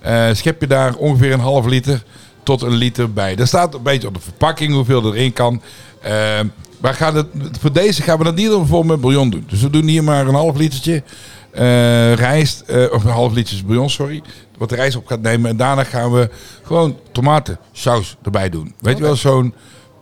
[0.02, 2.04] eh, schep je daar ongeveer een half liter
[2.46, 3.36] tot een liter bij.
[3.36, 5.62] Er staat een beetje op de verpakking hoeveel erin kan.
[6.02, 6.40] Eh,
[6.82, 7.28] maar gaan het,
[7.60, 9.46] voor deze gaan we dat niet vol met bouillon doen.
[9.50, 11.04] Dus we doen hier maar een half litertje
[11.52, 14.22] eh, rijst, eh, of een half litertje bouillon, sorry.
[14.58, 15.50] Wat de rijst op gaat nemen.
[15.50, 16.30] En daarna gaan we
[16.64, 18.74] gewoon tomatensaus erbij doen.
[18.80, 19.54] Weet je wel, zo'n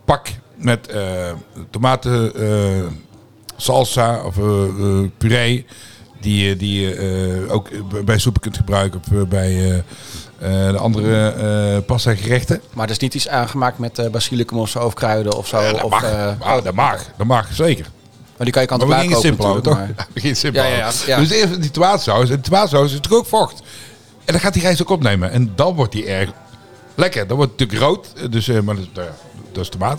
[0.04, 1.32] pak met eh,
[1.70, 2.86] tomaten, eh,
[3.56, 5.66] salsa of eh, eh, puree.
[6.24, 6.94] Die, je- die je
[7.46, 7.68] eh, ook
[8.04, 12.60] bij soepen kunt gebruiken of eh, bij eh, eh, de andere eh pasta gerechten.
[12.72, 15.60] Maar dat is niet iets aangemaakt met eh basilicum of zo, of kruiden of zo.
[15.60, 16.02] Ja, dat, of, mag.
[16.04, 17.04] eh, Ah, dat mag.
[17.16, 17.84] Dat mag, zeker.
[18.36, 19.74] maar die kan je kant Maar en we gingen simpel houden, toch?
[19.74, 21.18] maar- We gingen simpel Ja, ja, ja.
[21.18, 22.30] Dus eerst die tomaatsaus.
[22.30, 23.62] En de tomaatsaus is natuurlijk ook vocht.
[24.24, 25.30] En dan gaat die rijst ook opnemen.
[25.30, 26.30] En dan wordt die erg
[26.94, 27.26] lekker.
[27.26, 28.32] Dan wordt het natuurlijk rood.
[28.32, 29.08] Dus, eh, maar dat, nou
[29.52, 29.98] dat is tomaat.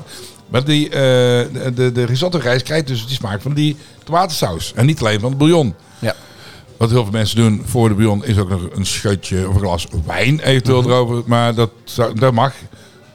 [0.49, 4.71] Maar die, eh, de, de, de risotto rijst krijgt dus die smaak van die tomatensaus.
[4.75, 5.75] En niet alleen van het bouillon.
[5.99, 6.13] Ja.
[6.77, 9.61] Wat heel veel mensen doen voor de bouillon is ook nog een scheutje of een
[9.61, 10.89] glas wijn eventueel Mhm.
[10.89, 11.23] erover.
[11.25, 11.71] Maar dat,
[12.13, 12.53] dat mag.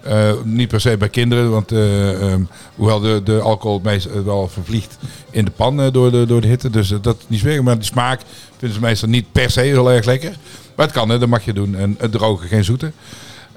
[0.03, 2.43] Eh, niet per se bij kinderen, want eh, ehm,
[2.75, 4.99] hoewel de, de alcohol meestal wel vervliegt
[5.31, 6.71] in de pan eh, door, de, door de hitte.
[6.71, 8.21] Dus eh, dat is niet zo Maar de smaak
[8.59, 10.33] vinden ze meestal niet per se heel erg lekker.
[10.77, 11.75] Maar het kan, hè, dat mag je doen.
[11.77, 12.93] En het droge, geen zoete.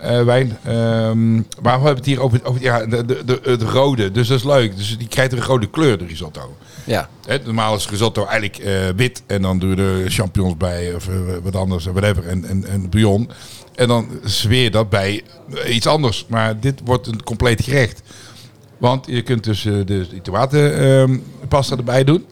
[0.04, 0.58] Eh, wijn.
[0.64, 4.12] Ehm, maar we hebben het hier over, over ja, de, de, de, het rode.
[4.12, 4.78] Dus dat is leuk.
[4.78, 6.58] Dus die krijgt een rode kleur, de risotto.
[6.84, 7.10] Ja.
[7.26, 9.24] Hè, normaal is risotto eigenlijk eh, wit.
[9.26, 12.28] En dan doe je er champignons bij of eh, wat anders, whatever.
[12.28, 13.30] En, en, en bouillon.
[13.76, 15.24] En dan zweer dat bij
[15.68, 16.26] iets anders.
[16.28, 18.02] Maar dit wordt een compleet gerecht.
[18.78, 22.26] Want je kunt dus de, die tomatenpasta erbij doen.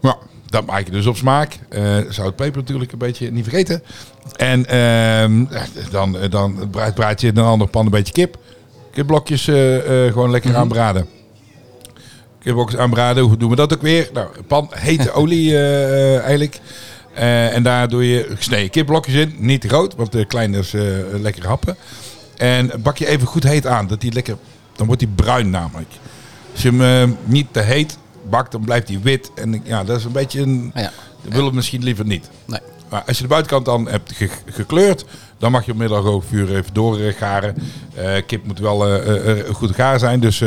[0.00, 1.58] Nou, dat maak je dus op smaak.
[2.08, 3.82] Zout, peper natuurlijk een beetje niet vergeten.
[4.36, 5.44] En ehm,
[5.90, 8.36] dan, dan braad, je in een andere pan een beetje kip.
[8.92, 11.06] Kipblokjes eh, eh, gewoon lekker aanbraden.
[12.38, 14.10] Kipblokjes aanbraden, hoe doen we dat ook weer?
[14.12, 16.60] Nou, pan hete olie eh, eigenlijk.
[17.14, 19.34] Eh, en daar doe je gesneden kipblokjes in.
[19.38, 21.76] Niet te groot, want de klein is eh, lekker happen.
[22.36, 23.86] En bak je even goed heet aan.
[23.86, 24.36] Dat die lekker,
[24.76, 25.90] dan wordt die bruin namelijk.
[26.52, 29.30] Als je hem eh, niet te heet bakt, dan blijft hij wit.
[29.34, 30.70] En ja, dat is een beetje een...
[30.74, 30.92] Ja.
[31.22, 32.30] Dat willen we misschien liever niet.
[32.44, 32.60] Nee.
[32.90, 35.04] Maar als je de buitenkant dan hebt ge- gekleurd,
[35.38, 37.54] dan mag je op middelhoog vuur even doorgaren.
[37.94, 40.38] Eh kip moet wel eh, goed gaar zijn, dus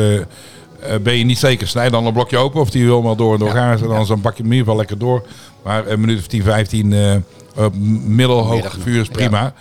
[1.01, 3.49] ben je niet zeker, snijd dan een blokje open of die helemaal door en door
[3.49, 3.81] gaar is.
[3.81, 5.25] En dan, dan bak je hem in ieder geval lekker door.
[5.63, 7.15] Maar een minuut of 10, 15 eh,
[7.55, 7.73] op
[8.05, 9.53] middelhoog vuur is prima.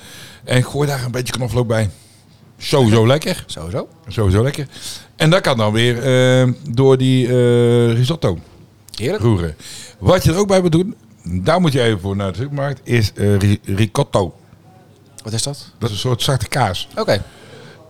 [0.45, 1.91] En gooi daar een beetje knoflook bij.
[2.59, 3.45] Sowieso lekker.
[3.47, 3.89] Sowieso.
[4.09, 4.67] Sowieso lekker.
[5.17, 5.97] En dat kan dan weer
[6.71, 8.39] door die eh, risotto
[8.99, 9.23] Heerlijk.
[9.23, 9.57] roeren.
[9.99, 12.81] Wat je er ook bij moet doen, daar moet je even voor naar de supermarkt,
[12.85, 14.35] is eh, ri- ricotto.
[15.25, 15.71] Wat is dat?
[15.79, 16.89] Dat is een soort zachte kaas.
[16.97, 17.23] Oké.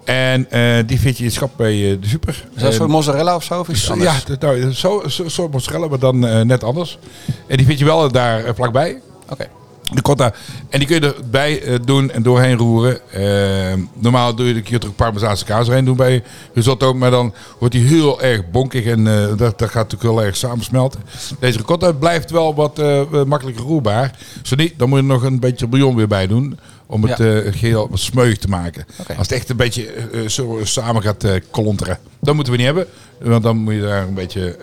[0.05, 2.45] En eh, die vind je in het schap bij eh, de super.
[2.55, 3.61] Is dat En- voor mozzarella of zo?
[3.61, 4.25] Of iets zo- anders?
[4.27, 6.99] ja, nou, zo, zo, soort mozzarella, maar dan net anders.
[7.47, 9.01] En die vind je wel daar vlakbij.
[9.29, 9.49] Oké.
[9.95, 10.33] De cotta.
[10.69, 13.11] En die kun je erbij eh, doen en doorheen roeren.
[13.11, 16.23] Eh, normaal doe je er er ook parmezaanse kaas doorheen doen bij
[16.55, 16.95] risotto.
[16.95, 20.37] Maar dan wordt die heel erg bonkig en eh, dat, dat gaat natuurlijk heel erg
[20.37, 21.01] samensmelten.
[21.39, 24.19] Deze ricotta blijft wel wat eh, makkelijker roerbaar.
[24.43, 26.59] Zo niet, dan moet je er nog een beetje bouillon weer bij doen.
[26.87, 27.41] Om het Ja.
[27.41, 28.87] eh, geheel wat smeuig te maken.
[29.09, 29.89] Als het echt een beetje
[30.29, 31.99] zo samen gaat klonteren.
[32.21, 32.87] Dat moeten we niet hebben.
[33.21, 34.57] Want dan moet je daar een beetje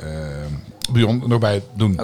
[0.91, 1.99] bouillon nog bij doen.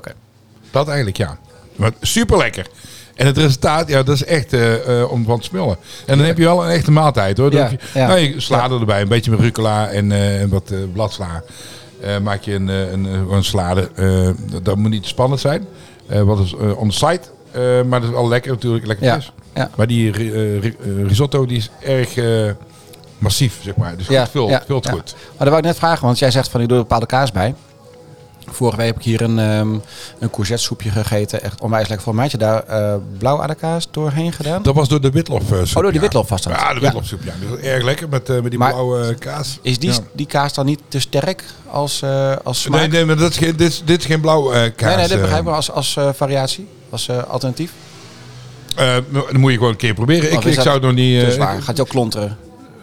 [0.72, 1.38] Dat eigenlijk, ja.
[1.76, 2.68] Maar super lekker.
[3.16, 5.78] En het resultaat, ja, dat is echt eh, eh, om van te smullen.
[6.06, 7.52] En dan heb je wel een echte maaltijd hoor.
[7.52, 8.40] Dan je, nou, je
[8.80, 11.44] erbij, een beetje met rucola en, eh, wat eh, bladsla.
[12.22, 13.90] Maak je een, een, een, salade.
[14.52, 15.66] Dat- dat moet niet spannend zijn.
[16.08, 16.92] Wat is on.
[17.52, 19.14] Eh, maar dat is wel lekker natuurlijk, lekker Ja.
[19.14, 19.32] fris.
[19.54, 19.70] Ja.
[19.76, 20.76] Maar die ri- ri-
[21.08, 22.16] risotto die is erg
[23.18, 23.98] massief, zeg maar.
[23.98, 25.16] Dus Ja, vult, ja, goed.
[25.18, 27.32] Maar daar wou ik net vragen, want jij zegt van ik doe er bepaalde kaas
[27.32, 27.56] bij.
[28.52, 29.74] Vorige week heb ik hier een, ehm
[30.20, 31.44] een courgette soepje gegeten.
[31.44, 32.06] Echt onwijs lekker.
[32.06, 34.64] Voor mij had je daar eh blauw aan de kaas doorheen gedaan.
[34.64, 36.00] Dat was door de witlof eh, soep, Oh, door die ja.
[36.00, 36.54] witlof was dat.
[36.54, 36.80] Ja, de Ja.
[36.82, 37.34] witlofsoep, ja.
[37.50, 39.60] Dat is erg lekker met, eh, met die Maar blauwe eh, kaas.
[39.62, 39.98] Is die, Ja.
[40.14, 42.80] die kaas dan niet te sterk als, eh, als smaak?
[42.80, 44.88] Nee, nee, maar dat is geen, dit, is, dit is geen blauw eh, kaas.
[44.88, 45.20] nee, nee, dat eh.
[45.22, 46.68] begrijp ik wel als, als eh, variatie.
[46.90, 47.72] Als eh, alternatief.
[48.76, 50.32] Eh, dan moet je gewoon een keer proberen.
[50.32, 51.24] Ik, ik zou het nog niet...
[51.24, 51.62] Eh, zwaar.
[51.62, 52.38] Gaat ook klonteren.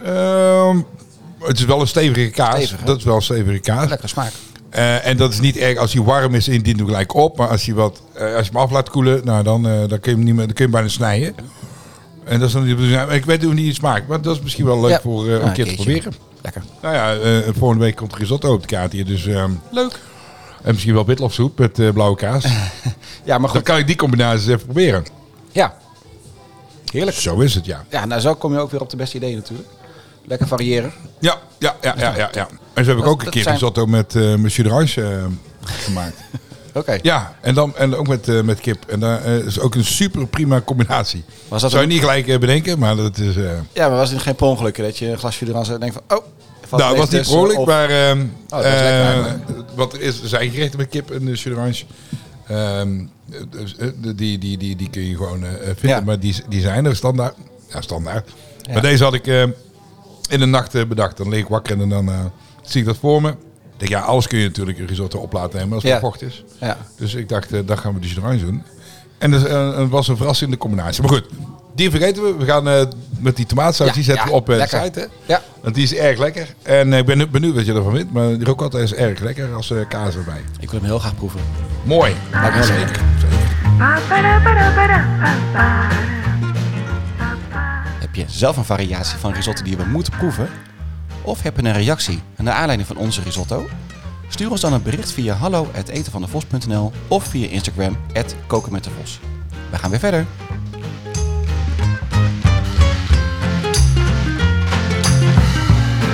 [0.05, 0.77] ehm,
[1.41, 2.55] het is wel een stevige kaas.
[2.57, 3.89] Stevig, dat is wel een stevige kaas.
[3.89, 4.33] Lekkere smaak.
[4.73, 7.37] Eh, en dat is niet erg als hij warm is en die doe gelijk op.
[7.37, 10.01] Maar als je, wat, eh, als je hem af laat koelen, nou, dan, eh, dan
[10.01, 11.35] kun je hem niet meer, dan kun je hem bijna snijden.
[12.25, 13.11] En dat is dan niet de bedoeling.
[13.13, 15.01] Ik weet hoe die het smaakt, maar dat is misschien wel leuk Ja.
[15.01, 16.13] voor eh, Ja, een keer te proberen.
[16.43, 16.63] Lekker.
[16.83, 19.05] Nou ja, eh, volgende week komt risotto op de kaart hier.
[19.07, 19.99] Dus, ehm, Leuk.
[20.63, 22.45] en misschien wel witlofsoep met eh, blauwe kaas.
[23.25, 23.63] Ja, maar dan goed.
[23.63, 25.05] kan ik die combinatie eens even proberen.
[25.53, 25.75] Ja.
[26.93, 27.17] Heerlijk.
[27.17, 27.85] Zo is het, ja.
[27.91, 29.69] Ja, nou zo kom je ook weer op de beste idee natuurlijk.
[30.25, 30.93] Lekker variëren.
[31.19, 32.29] Ja, ja, ja, ja, ja.
[32.33, 32.49] ja.
[32.75, 34.71] En zo heb ik Dat- ook een dat keer zijn- risotto met uh, monsieur de
[34.75, 35.25] Ruijs, eh,
[35.63, 36.17] gemaakt.
[36.75, 36.99] Oké.
[37.03, 38.85] ja, en, dan, en ook met, eh, met kip.
[38.89, 41.25] En dat is ook een super prima combinatie.
[41.49, 43.35] Was dat Zou je een- niet gelijk bedenken, maar dat is...
[43.73, 45.95] Ja, maar was het geen per ongeluk dat je een glasje eraan zet en denkt
[46.07, 46.25] van, oh.
[46.79, 47.89] nou, het was niet of- maar...
[47.91, 49.45] ehm, dat lekker eh, eigenlijk.
[49.75, 51.87] wat er is, er zijn gerechten met kip en de Ruijs.
[52.49, 53.05] Ehm,
[54.17, 56.01] die, die, die, die kun je gewoon vinden, Ja.
[56.01, 57.35] maar die, die zijn er standaard.
[57.69, 58.29] Ja, standaard.
[58.63, 58.73] Ja.
[58.73, 59.27] Maar deze had ik
[60.33, 61.17] in de nacht eh, bedacht.
[61.17, 62.19] Dan lig ik wakker en dan eh,
[62.63, 63.29] zie ik dat voor me.
[63.29, 63.37] Ik
[63.77, 65.99] denk, ja, alles kun je natuurlijk een risotto op laten nemen als het Ja.
[66.01, 66.45] vocht is.
[66.61, 66.77] Ja.
[66.97, 68.63] Dus ik dacht, eh dat gaan we dus eruit doen.
[69.19, 71.03] En dat was een verrassende combinatie.
[71.03, 71.27] Maar goed,
[71.75, 72.35] die vergeten we.
[72.37, 72.83] We gaan eh,
[73.19, 74.83] met die tomaatsaus, Ja, die zetten ja, we op de lekker.
[74.83, 75.01] site.
[75.01, 75.07] Hè?
[75.33, 75.43] Ja.
[75.63, 76.55] Want die is erg lekker.
[76.63, 78.13] En ik ben benieuwd wat je ervan vindt.
[78.13, 80.41] Maar die ricotta is erg lekker als kaas erbij.
[80.61, 81.41] Ik wil hem heel graag proeven.
[81.85, 82.13] Mooi.
[82.31, 83.01] Me heel leuk.
[88.13, 90.49] Heb je zelf een variatie van risotto die we moeten proeven?
[91.23, 93.69] Of heb je een reactie naar aanleiding van onze risotto?
[94.29, 97.97] Stuur ons dan een bericht via hallo@etenvandevos.nl of via Instagram
[98.47, 99.21] @kokenmetdevos.
[99.71, 100.27] We gaan weer verder.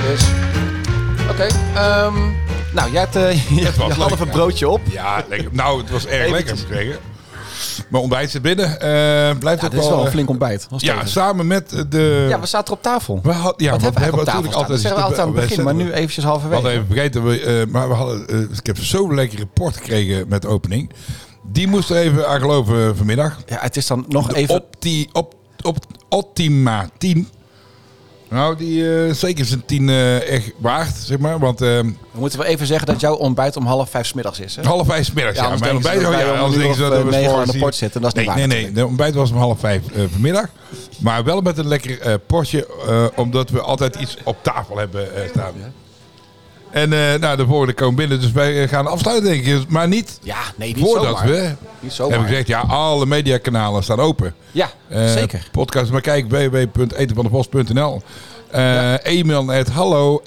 [0.07, 0.23] Dus,
[1.29, 1.47] oké.
[1.75, 2.15] ehm,
[2.73, 3.71] nou, jij hebt, eh, je,
[4.07, 4.25] ja.
[4.25, 4.81] broodje op.
[4.91, 5.49] Ja, lekker.
[5.51, 6.59] Nou, het was erg Eventjes.
[6.59, 7.18] lekker, zeggen.
[7.87, 8.65] Mijn ontbijt zit binnen.
[8.81, 9.89] Eh, blijft Ja, ook dit is wel...
[9.89, 10.67] wel een eh, flink ontbijt.
[10.77, 12.25] Ja, samen met de...
[12.29, 13.19] ja, we zaten op tafel.
[13.23, 14.67] we had, ja, Wat hebben we tafel natuurlijk staan?
[14.67, 16.73] Dat zeggen we altijd aan het begin, maar nu eventjes We hadden halverwege.
[16.75, 20.47] even vergeten, we, eh, maar we hadden, ik heb zo'n lekkere rapport gekregen met de
[20.47, 20.91] opening.
[21.51, 23.37] Die moest er even aan geloven vanmiddag.
[23.45, 24.55] Ja, het is dan nog De even...
[24.55, 25.77] Opti, op, op,
[26.09, 27.27] Optima 10.
[28.29, 31.39] Nou, die eh, zeker zijn 10 eh, echt waard, zeg maar.
[31.39, 34.39] Want eh, We moeten wel even zeggen dat jouw ontbijt om half vijf 's middags
[34.39, 34.55] is.
[34.55, 34.63] Hè?
[34.63, 35.37] half vijf 's middags.
[35.37, 37.45] Ja, Ja, mijn ontbijt, ja, om anders uur denken ze dat we eh, negen aan
[37.45, 38.01] de niet- port zitten.
[38.01, 40.45] Dat is niet nee, waar Nee, nee, de ontbijt was om half vijf vanmiddag.
[40.99, 42.67] Maar wel met een lekker potje,
[43.15, 45.53] omdat we altijd iets op tafel hebben staan.
[46.71, 49.69] En eh, nou, de volgende komen binnen, dus wij eh, gaan afsluiten denk ik.
[49.69, 51.27] Maar niet Ja, nee, niet voordat zomaar.
[51.27, 51.55] we...
[51.79, 52.19] Niet zomaar.
[52.19, 54.35] gezegd, ja, alle mediakanalen staan open.
[54.51, 55.47] Ja, Eh, zeker.
[55.51, 58.01] Podcast, maar kijk, www.etenvandebos.nl.
[58.51, 60.21] Eh E-mail at hallo.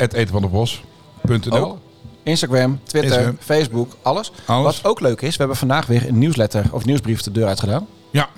[1.50, 1.78] Ook.
[2.22, 3.36] Instagram, Twitter, Instagram.
[3.40, 4.32] Facebook, alles.
[4.46, 4.80] Alles.
[4.80, 7.60] Wat ook leuk is, we hebben vandaag weer een nieuwsletter of nieuwsbrief de deur uit
[7.60, 7.86] gedaan.
[8.10, 8.28] Ja,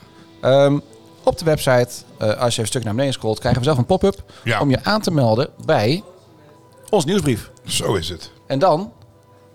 [0.40, 0.79] Ehm,
[1.23, 1.88] op de website,
[2.19, 4.61] als je even een stuk naar beneden scrolt, krijgen we zelf een pop-up Ja.
[4.61, 6.03] om je aan te melden bij
[6.90, 7.51] ons nieuwsbrief.
[7.64, 8.31] Zo is het.
[8.46, 8.92] En dan,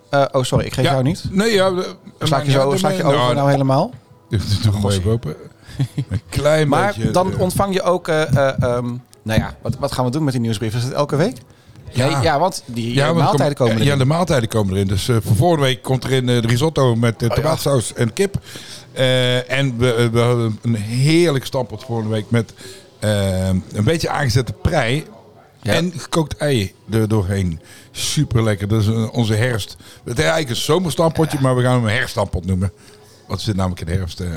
[0.10, 0.92] eh, oh sorry, ik geef ja.
[0.92, 1.24] jou niet.
[1.32, 1.70] Nee, ja.
[1.70, 3.92] de- Sla ik je zo, sla ik je over nou helemaal.
[4.30, 5.36] Doe het maar even open.
[6.10, 7.12] Een klein Maar beetje.
[7.12, 8.86] dan eh, ontvang je ook, eh, eh, ehm,
[9.24, 10.76] nou ja, wat, wat gaan we doen met die nieuwsbrief?
[10.76, 11.38] Is het elke week?
[11.92, 12.08] Ja.
[12.10, 14.00] Nee, ja, want die ja, want maaltijden kom- komen Ja, erin.
[14.00, 14.88] de maaltijden komen erin.
[14.88, 17.36] Dus eh, voor volgende week komt er in de risotto met uh, ja.
[17.36, 18.36] tomaatsaus en kip.
[18.92, 22.54] Eh, en we, we hadden een heerlijk stampot volgende week met
[23.00, 25.06] een beetje aangezette prei.
[25.62, 25.74] Ja.
[25.74, 27.60] En gekookt ei er doorheen.
[27.92, 28.68] Super lekker.
[28.68, 29.76] Dat is eh, onze herfst.
[30.04, 32.72] Het is eigenlijk een zomerstampotje, maar we gaan hem een herfststampot noemen.
[33.28, 34.20] Want het zit namelijk in de herfst.
[34.20, 34.30] eh.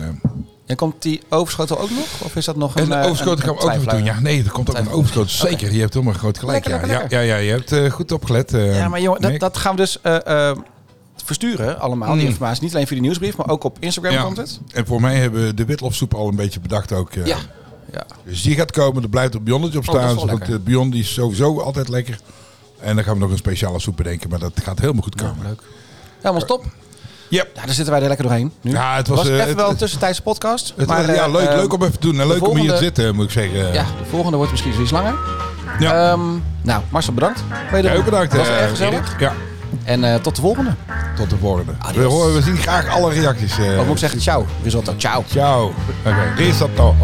[0.66, 2.06] En komt die overschotel ook nog?
[2.24, 4.04] Of is dat nog een En de eh, overschoten een- gaan we ook even doen.
[4.04, 5.30] Ja, nee, er komt ook een overschoten.
[5.30, 6.66] Zeker, je hebt helemaal groot gelijk.
[6.66, 6.98] Lekker, ja.
[6.98, 8.50] lekker, Ja, ja, ja, je hebt goed opgelet.
[8.50, 9.98] Ja, maar jongen, dat, dat gaan we dus
[11.24, 12.28] versturen allemaal, die Mm.
[12.28, 12.62] informatie.
[12.62, 14.22] Niet alleen via de nieuwsbrief, maar ook op Instagram Ja.
[14.22, 14.61] komt het.
[14.72, 17.12] En voor mij hebben we de witlofsoep al een beetje bedacht ook.
[17.12, 17.37] Ja.
[17.92, 18.07] Ja.
[18.24, 19.02] Dus die gaat komen.
[19.02, 20.16] Er blijft een bjonnetje op Oh, dat staan.
[20.26, 22.18] wel want bjorn die is sowieso altijd lekker.
[22.81, 24.31] En dan gaan we nog een speciale soep bedenken.
[24.31, 25.46] Maar dat gaat helemaal goed komen.
[25.46, 25.61] leuk.
[26.20, 26.64] Helemaal top.
[27.28, 27.50] Yep.
[27.55, 28.52] Ja, daar zitten wij er lekker doorheen.
[28.61, 28.70] Nu.
[28.70, 30.72] Ja, het was, was eh, even het- wel een tussentijdse podcast.
[30.76, 32.20] Het, maar, ja, eh, leuk, eh, leuk om even te doen.
[32.20, 33.72] En leuk om hier te zitten, moet ik zeggen.
[33.72, 35.14] Ja, de volgende wordt misschien iets langer.
[35.78, 36.11] Ja.
[36.12, 36.20] Ehm,
[36.62, 37.42] nou, Marcel, bedankt.
[37.70, 38.37] Ben je bedankt.
[38.37, 39.20] Was eh, erg gezellig.
[39.20, 39.33] Ja,
[39.85, 40.70] en tot de volgende.
[41.16, 41.72] Tot de volgende.
[41.94, 43.58] We, horen, we zien graag alle reacties.
[43.58, 44.20] Uh, Wat moet ik zeggen?
[44.20, 44.46] Ciao.
[44.62, 44.94] Risotto.
[44.96, 45.24] Ciao.
[45.28, 45.64] Ciao.
[45.64, 46.08] Oké.
[46.08, 46.46] Okay.
[46.46, 46.94] Risotto.